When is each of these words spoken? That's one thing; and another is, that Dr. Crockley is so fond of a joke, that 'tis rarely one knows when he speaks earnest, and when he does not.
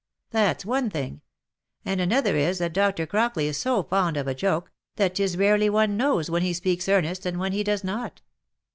That's 0.31 0.65
one 0.65 0.89
thing; 0.89 1.21
and 1.85 2.01
another 2.01 2.35
is, 2.35 2.57
that 2.57 2.73
Dr. 2.73 3.05
Crockley 3.05 3.45
is 3.45 3.57
so 3.59 3.83
fond 3.83 4.17
of 4.17 4.27
a 4.27 4.33
joke, 4.33 4.71
that 4.95 5.13
'tis 5.13 5.37
rarely 5.37 5.69
one 5.69 5.95
knows 5.95 6.27
when 6.27 6.41
he 6.41 6.53
speaks 6.53 6.89
earnest, 6.89 7.23
and 7.23 7.37
when 7.37 7.51
he 7.51 7.63
does 7.63 7.83
not. 7.83 8.21